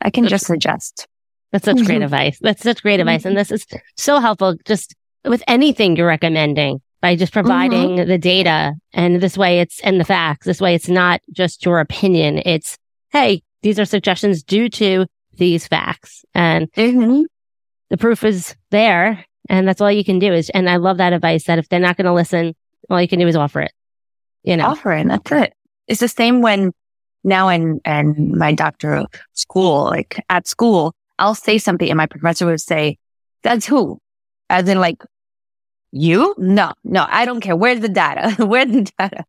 I 0.00 0.10
can 0.10 0.26
just 0.28 0.46
suggest. 0.46 1.06
That's 1.50 1.64
such 1.64 1.84
great 1.84 2.02
advice. 2.02 2.38
That's 2.40 2.62
such 2.62 2.82
great 2.82 3.00
advice. 3.00 3.24
And 3.24 3.36
this 3.36 3.50
is 3.50 3.66
so 3.96 4.20
helpful 4.20 4.54
just 4.64 4.94
with 5.24 5.42
anything 5.48 5.96
you're 5.96 6.06
recommending 6.06 6.82
by 7.00 7.16
just 7.16 7.32
providing 7.32 7.96
mm-hmm. 7.96 8.08
the 8.08 8.18
data. 8.18 8.74
And 8.92 9.20
this 9.20 9.38
way 9.38 9.60
it's, 9.60 9.80
and 9.80 9.98
the 9.98 10.04
facts. 10.04 10.46
This 10.46 10.60
way 10.60 10.74
it's 10.74 10.88
not 10.88 11.22
just 11.32 11.64
your 11.64 11.80
opinion. 11.80 12.42
It's, 12.44 12.76
Hey, 13.10 13.42
these 13.62 13.78
are 13.78 13.84
suggestions 13.84 14.42
due 14.42 14.68
to 14.68 15.06
these 15.34 15.66
facts 15.66 16.24
and 16.34 16.70
mm-hmm. 16.72 17.22
the 17.90 17.96
proof 17.96 18.24
is 18.24 18.54
there. 18.70 19.24
And 19.48 19.66
that's 19.66 19.80
all 19.80 19.90
you 19.90 20.04
can 20.04 20.18
do 20.18 20.32
is, 20.32 20.50
and 20.50 20.68
I 20.68 20.76
love 20.76 20.98
that 20.98 21.12
advice 21.12 21.44
that 21.44 21.58
if 21.58 21.68
they're 21.68 21.80
not 21.80 21.96
going 21.96 22.04
to 22.04 22.12
listen, 22.12 22.54
all 22.90 23.00
you 23.00 23.08
can 23.08 23.18
do 23.18 23.26
is 23.26 23.36
offer 23.36 23.62
it. 23.62 23.72
You 24.42 24.56
know, 24.56 24.66
offer 24.66 24.92
it. 24.92 25.08
That's 25.08 25.32
it. 25.32 25.54
It's 25.86 26.00
the 26.00 26.08
same 26.08 26.42
when 26.42 26.72
now 27.24 27.48
in, 27.48 27.80
in 27.84 28.36
my 28.36 28.52
doctoral 28.52 29.06
school, 29.32 29.84
like 29.84 30.22
at 30.28 30.46
school, 30.46 30.94
I'll 31.18 31.34
say 31.34 31.58
something 31.58 31.88
and 31.88 31.96
my 31.96 32.06
professor 32.06 32.46
would 32.46 32.60
say, 32.60 32.98
that's 33.42 33.66
who? 33.66 33.98
As 34.50 34.68
in 34.68 34.80
like, 34.80 35.02
you? 35.90 36.34
No, 36.36 36.72
no, 36.84 37.06
I 37.08 37.24
don't 37.24 37.40
care. 37.40 37.56
Where's 37.56 37.80
the 37.80 37.88
data? 37.88 38.34
Where's 38.44 38.70
the 38.70 38.90
data? 38.98 39.24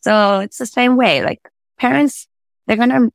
So 0.00 0.40
it's 0.40 0.58
the 0.58 0.66
same 0.66 0.96
way. 0.96 1.22
Like 1.22 1.40
parents, 1.78 2.26
they're 2.66 2.76
going 2.76 2.88
to 2.88 3.10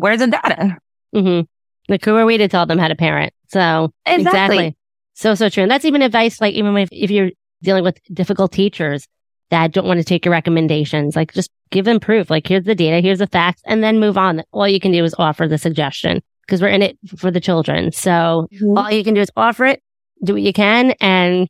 where's 0.00 0.18
the 0.20 0.26
data? 0.28 0.76
Mm-hmm. 1.14 1.42
Like 1.88 2.04
who 2.04 2.16
are 2.16 2.26
we 2.26 2.38
to 2.38 2.48
tell 2.48 2.66
them 2.66 2.78
how 2.78 2.88
to 2.88 2.96
parent? 2.96 3.32
So 3.48 3.92
exactly. 4.06 4.22
exactly. 4.22 4.76
So, 5.14 5.34
so 5.34 5.48
true. 5.48 5.64
And 5.64 5.70
that's 5.70 5.84
even 5.84 6.02
advice, 6.02 6.40
like 6.40 6.54
even 6.54 6.76
if, 6.76 6.88
if 6.92 7.10
you're 7.10 7.30
dealing 7.62 7.84
with 7.84 7.98
difficult 8.12 8.52
teachers, 8.52 9.06
that 9.50 9.72
don't 9.72 9.86
want 9.86 9.98
to 9.98 10.04
take 10.04 10.24
your 10.24 10.32
recommendations. 10.32 11.16
Like 11.16 11.32
just 11.34 11.50
give 11.70 11.84
them 11.84 12.00
proof. 12.00 12.30
Like 12.30 12.46
here's 12.46 12.64
the 12.64 12.74
data, 12.74 13.00
here's 13.00 13.18
the 13.18 13.26
facts, 13.26 13.62
and 13.66 13.82
then 13.82 13.98
move 13.98 14.16
on. 14.16 14.42
All 14.52 14.68
you 14.68 14.80
can 14.80 14.92
do 14.92 15.04
is 15.04 15.14
offer 15.18 15.48
the 15.48 15.58
suggestion 15.58 16.22
because 16.46 16.62
we're 16.62 16.68
in 16.68 16.82
it 16.82 16.98
for 17.16 17.30
the 17.30 17.40
children. 17.40 17.92
So 17.92 18.48
Mhm. 18.52 18.78
all 18.78 18.90
you 18.90 19.04
can 19.04 19.14
do 19.14 19.20
is 19.20 19.30
offer 19.36 19.66
it, 19.66 19.82
do 20.24 20.34
what 20.34 20.42
you 20.42 20.52
can 20.52 20.92
and 21.00 21.48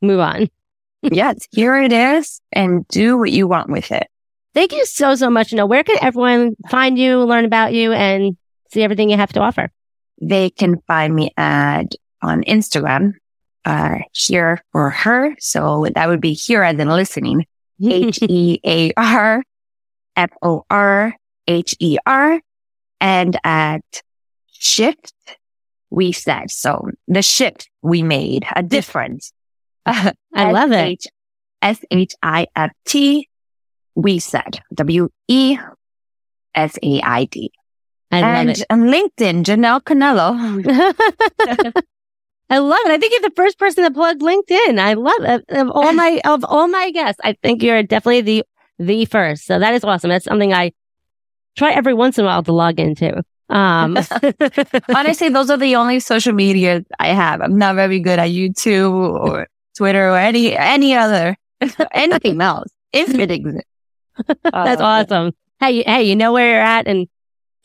move 0.00 0.20
on. 0.20 0.48
yes, 1.02 1.36
here 1.50 1.76
it 1.76 1.92
is 1.92 2.40
and 2.52 2.86
do 2.88 3.18
what 3.18 3.30
you 3.30 3.46
want 3.46 3.68
with 3.70 3.92
it. 3.92 4.06
Thank 4.54 4.72
you 4.72 4.84
so, 4.84 5.14
so 5.14 5.30
much. 5.30 5.52
Now, 5.52 5.66
where 5.66 5.82
can 5.82 5.96
everyone 6.02 6.56
find 6.68 6.98
you, 6.98 7.24
learn 7.24 7.44
about 7.44 7.72
you 7.72 7.92
and 7.92 8.36
see 8.70 8.82
everything 8.82 9.10
you 9.10 9.16
have 9.16 9.32
to 9.32 9.40
offer? 9.40 9.70
They 10.20 10.50
can 10.50 10.80
find 10.86 11.14
me 11.14 11.32
at 11.36 11.94
on 12.20 12.44
Instagram, 12.44 13.14
uh, 13.64 13.98
Hear 14.12 14.62
for 14.72 14.90
Her. 14.90 15.34
So 15.38 15.86
that 15.94 16.08
would 16.08 16.20
be 16.20 16.34
here 16.34 16.62
as 16.62 16.78
in 16.78 16.88
listening. 16.88 17.46
H 17.84 18.20
E 18.22 18.60
A 18.64 18.92
R 18.96 19.42
F 20.16 20.30
O 20.42 20.64
R 20.70 21.16
H 21.48 21.74
E 21.80 21.98
R 22.06 22.40
and 23.00 23.36
at 23.42 23.82
shift 24.52 25.12
we 25.90 26.12
said. 26.12 26.50
So 26.50 26.90
the 27.08 27.22
shift 27.22 27.68
we 27.82 28.02
made 28.02 28.46
a 28.54 28.62
difference. 28.62 29.32
I 29.84 30.12
love 30.34 30.72
it. 30.72 31.04
S 31.62 31.84
H 31.90 32.14
I 32.22 32.46
F 32.54 32.70
T 32.84 33.28
we 33.94 34.18
said 34.18 34.60
W 34.74 35.08
E 35.28 35.58
S 36.54 36.78
A 36.82 37.00
I 37.02 37.24
D. 37.24 37.52
And 38.10 38.50
on 38.68 38.82
LinkedIn, 38.82 39.42
Jeanelle 39.42 39.82
Canelo. 39.82 40.36
I 42.50 42.58
love 42.58 42.80
it. 42.84 42.90
I 42.90 42.98
think 42.98 43.12
you're 43.12 43.30
the 43.30 43.34
first 43.34 43.58
person 43.58 43.84
that 43.84 43.94
plugged 43.94 44.20
LinkedIn. 44.20 44.78
I 44.78 44.92
love 44.92 45.22
it. 45.22 45.44
Of 45.48 45.70
all 45.70 45.94
my 45.94 46.20
of 46.26 46.44
all 46.44 46.68
my 46.68 46.90
guests, 46.90 47.18
I 47.24 47.34
think 47.42 47.62
you're 47.62 47.82
definitely 47.82 48.20
the 48.20 48.44
the 48.78 49.06
first. 49.06 49.46
So 49.46 49.58
that 49.58 49.72
is 49.72 49.84
awesome. 49.84 50.10
That's 50.10 50.26
something 50.26 50.52
I 50.52 50.72
try 51.56 51.72
every 51.72 51.94
once 51.94 52.18
in 52.18 52.24
a 52.24 52.28
while 52.28 52.42
to 52.42 52.52
log 52.52 52.78
into. 52.78 53.22
Um, 53.48 53.96
Honestly, 54.94 55.30
those 55.30 55.48
are 55.48 55.56
the 55.56 55.76
only 55.76 56.00
social 56.00 56.34
media 56.34 56.84
I 56.98 57.08
have. 57.08 57.40
I'm 57.40 57.56
not 57.56 57.76
very 57.76 58.00
good 58.00 58.18
at 58.18 58.28
YouTube 58.28 58.92
or 58.92 59.48
Twitter 59.74 60.10
or 60.10 60.18
any 60.18 60.54
any 60.54 60.94
other 60.94 61.36
anything 61.92 62.40
else. 62.42 62.68
If 62.92 63.14
it 63.14 63.30
exists. 63.30 63.71
That's 64.44 64.80
Uh, 64.80 64.84
awesome. 64.84 65.32
Hey, 65.60 65.82
hey, 65.82 66.02
you 66.04 66.16
know 66.16 66.32
where 66.32 66.48
you're 66.50 66.60
at 66.60 66.86
and 66.86 67.06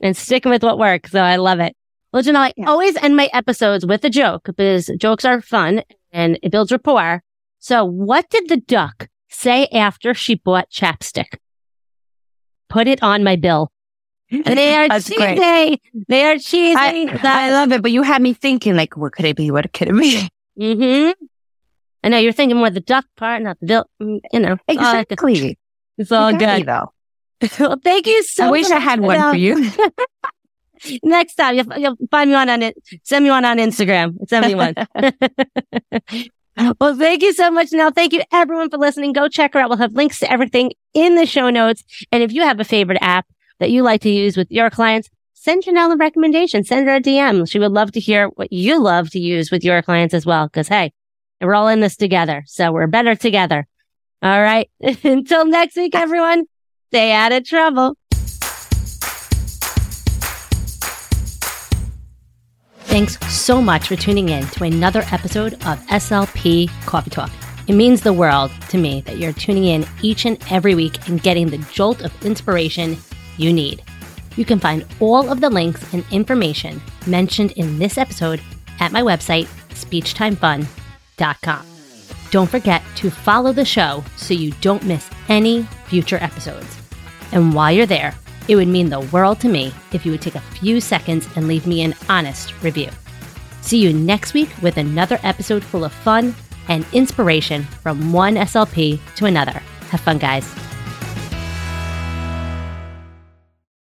and 0.02 0.16
sticking 0.16 0.52
with 0.52 0.64
what 0.64 0.78
works. 0.78 1.12
So 1.12 1.20
I 1.22 1.38
love 1.38 1.60
it. 1.60 1.76
Well, 2.14 2.22
Jeanelle, 2.24 2.38
I 2.50 2.54
Yeah. 2.56 2.70
always 2.70 2.96
end 2.98 3.16
my 3.16 3.30
episodes 3.34 3.86
with 3.86 4.04
a 4.06 4.10
joke 4.10 4.44
because 4.46 4.88
jokes 5.00 5.26
are 5.26 5.42
fun 5.42 5.82
and 6.12 6.38
it 6.44 6.52
builds 6.52 6.72
rapport. 6.72 7.24
So 7.60 7.84
what 7.84 8.30
did 8.30 8.48
the 8.50 8.58
duck 8.58 9.10
say 9.30 9.68
after 9.74 10.14
she 10.14 10.36
bought 10.36 10.70
chapstick? 10.70 11.38
Put 12.70 12.88
it 12.88 13.02
on 13.02 13.24
my 13.24 13.36
bill. 13.36 13.72
They 14.30 14.76
are 14.76 14.88
That's 14.90 15.08
cheesy. 15.10 15.36
great. 15.36 15.82
They 16.08 16.26
are 16.26 16.38
cheesy. 16.38 16.76
I, 16.78 17.20
I 17.24 17.50
love 17.52 17.72
it, 17.72 17.82
but 17.82 17.92
you 17.92 18.04
had 18.04 18.22
me 18.22 18.34
thinking 18.34 18.76
like, 18.76 18.96
what 18.98 19.14
could 19.14 19.26
it 19.26 19.36
be? 19.38 19.52
What 19.52 19.72
could 19.74 19.88
it 19.88 19.98
be? 19.98 20.30
mm-hmm. 20.60 21.12
I 22.04 22.10
know 22.10 22.18
you're 22.18 22.34
thinking 22.34 22.58
more 22.58 22.70
the 22.70 22.82
duck 22.82 23.06
part, 23.16 23.42
not 23.42 23.58
the 23.62 23.66
bill. 23.66 23.86
Mm, 24.02 24.20
You 24.34 24.40
know. 24.42 24.58
Exactly. 24.68 25.58
It's 25.98 26.12
all 26.12 26.32
You 26.32 26.38
got 26.38 26.54
me, 26.54 26.60
good. 26.62 26.68
though. 26.68 26.94
Well, 27.60 27.78
thank 27.84 28.08
you 28.08 28.24
so 28.24 28.44
much. 28.44 28.48
I 28.48 28.52
wish 28.52 28.72
I 28.72 28.80
had 28.80 29.00
one 29.00 29.20
for 29.20 29.26
um, 29.28 29.38
you. 29.38 29.72
Next 31.04 31.36
time, 31.36 31.56
you'll, 31.56 31.78
you'll 31.78 31.98
find 32.12 32.30
me 32.30 32.36
on, 32.36 32.50
on 32.50 32.62
it. 32.62 32.76
Send 33.04 33.26
me 33.26 33.32
one 33.32 33.46
on 33.46 33.58
Instagram. 33.58 34.16
Send 34.28 34.46
me 34.48 34.56
one. 34.56 34.74
well, 36.80 36.96
thank 36.96 37.22
you 37.22 37.34
so 37.34 37.52
much. 37.52 37.72
Nell. 37.72 37.92
thank 37.92 38.14
you 38.14 38.22
everyone 38.32 38.70
for 38.70 38.78
listening. 38.78 39.14
Go 39.14 39.28
check 39.28 39.54
her 39.54 39.60
out. 39.60 39.70
We'll 39.70 39.78
have 39.80 39.94
links 39.94 40.20
to 40.20 40.32
everything 40.32 40.72
in 40.94 41.16
the 41.16 41.26
show 41.26 41.50
notes. 41.50 41.84
And 42.12 42.24
if 42.24 42.32
you 42.32 42.44
have 42.44 42.60
a 42.60 42.64
favorite 42.64 43.00
app 43.02 43.28
that 43.60 43.72
you 43.72 43.84
like 43.84 44.02
to 44.02 44.10
use 44.10 44.38
with 44.38 44.52
your 44.52 44.70
clients, 44.70 45.10
send 45.34 45.64
Jeanelle 45.64 45.94
a 45.94 45.98
recommendation. 45.98 46.64
Send 46.64 46.88
her 46.88 46.96
a 46.96 47.02
DM. 47.02 47.50
She 47.50 47.60
would 47.60 47.72
love 47.72 47.92
to 47.94 48.00
hear 48.00 48.28
what 48.30 48.52
you 48.52 48.80
love 48.80 49.10
to 49.12 49.20
use 49.20 49.52
with 49.52 49.64
your 49.64 49.82
clients 49.82 50.14
as 50.14 50.26
well. 50.26 50.48
Cause 50.50 50.68
hey, 50.68 50.92
we're 51.42 51.56
all 51.56 51.68
in 51.68 51.80
this 51.80 51.96
together. 51.96 52.44
So 52.48 52.72
we're 52.72 52.88
better 52.88 53.16
together. 53.16 53.68
All 54.22 54.42
right. 54.42 54.70
Until 55.04 55.46
next 55.46 55.76
week, 55.76 55.96
everyone, 55.96 56.46
stay 56.90 57.12
out 57.12 57.32
of 57.32 57.46
trouble. 57.46 57.98
Thanks 62.86 63.20
so 63.32 63.62
much 63.62 63.90
for 63.90 63.96
tuning 63.96 64.30
in 64.30 64.46
to 64.48 64.64
another 64.64 65.04
episode 65.12 65.54
of 65.54 65.80
SLP 65.88 66.70
Coffee 66.86 67.12
Talk. 67.12 67.30
It 67.68 67.74
means 67.74 68.02
the 68.02 68.14
world 68.14 68.50
to 68.70 68.78
me 68.78 69.02
that 69.02 69.18
you're 69.18 69.34
tuning 69.34 69.66
in 69.66 69.86
each 70.02 70.26
and 70.26 70.42
every 70.50 70.74
week 70.74 71.08
and 71.08 71.22
getting 71.22 71.50
the 71.50 71.58
jolt 71.72 72.02
of 72.02 72.26
inspiration 72.26 72.98
you 73.38 73.54
need. 73.54 73.84
You 74.36 74.46
can 74.46 74.60
find 74.60 74.86
all 75.00 75.30
of 75.30 75.42
the 75.42 75.50
links 75.50 75.94
and 75.94 76.04
information 76.12 76.82
mentioned 77.06 77.52
in 77.52 77.78
this 77.78 77.98
episode 77.98 78.42
at 78.80 78.92
my 78.92 79.02
website, 79.02 79.48
speechtimefun.com. 79.70 81.77
Don't 82.30 82.50
forget 82.50 82.84
to 82.98 83.10
follow 83.10 83.54
the 83.54 83.66
show 83.66 84.04
so 84.16 84.34
you 84.34 84.52
don't 84.62 84.84
miss 84.84 85.10
any 85.30 85.64
future 85.88 86.18
episodes. 86.22 86.78
And 87.32 87.54
while 87.54 87.72
you're 87.72 87.86
there, 87.86 88.14
it 88.48 88.56
would 88.56 88.68
mean 88.68 88.90
the 88.90 89.02
world 89.02 89.40
to 89.42 89.50
me 89.50 89.74
if 89.92 90.06
you 90.06 90.12
would 90.12 90.22
take 90.22 90.36
a 90.36 90.42
few 90.42 90.80
seconds 90.80 91.28
and 91.36 91.48
leave 91.48 91.68
me 91.68 91.82
an 91.82 91.96
honest 92.10 92.54
review. 92.62 92.90
See 93.62 93.80
you 93.80 93.92
next 93.92 94.34
week 94.34 94.50
with 94.62 94.78
another 94.78 95.20
episode 95.24 95.64
full 95.64 95.84
of 95.84 95.92
fun 95.92 96.36
and 96.70 96.86
inspiration 96.94 97.64
from 97.64 98.14
one 98.14 98.36
SLP 98.36 99.00
to 99.16 99.26
another. 99.26 99.62
Have 99.90 100.02
fun, 100.02 100.18
guys. 100.18 100.67